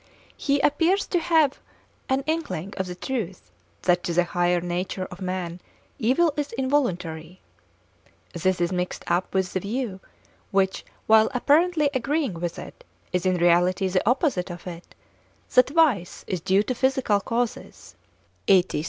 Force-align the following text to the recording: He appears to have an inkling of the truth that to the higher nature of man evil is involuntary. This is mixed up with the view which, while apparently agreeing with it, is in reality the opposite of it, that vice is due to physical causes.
He 0.35 0.59
appears 0.61 1.05
to 1.05 1.19
have 1.19 1.59
an 2.09 2.23
inkling 2.25 2.73
of 2.75 2.87
the 2.87 2.95
truth 2.95 3.51
that 3.83 4.03
to 4.05 4.13
the 4.13 4.23
higher 4.23 4.59
nature 4.59 5.05
of 5.11 5.21
man 5.21 5.61
evil 5.99 6.33
is 6.35 6.53
involuntary. 6.53 7.39
This 8.33 8.59
is 8.59 8.71
mixed 8.73 9.03
up 9.05 9.31
with 9.31 9.53
the 9.53 9.59
view 9.59 9.99
which, 10.49 10.83
while 11.05 11.29
apparently 11.35 11.91
agreeing 11.93 12.33
with 12.33 12.57
it, 12.57 12.83
is 13.13 13.27
in 13.27 13.37
reality 13.37 13.87
the 13.89 14.01
opposite 14.09 14.49
of 14.49 14.65
it, 14.65 14.95
that 15.53 15.69
vice 15.69 16.23
is 16.27 16.41
due 16.41 16.63
to 16.63 16.73
physical 16.73 17.19
causes. 17.19 17.93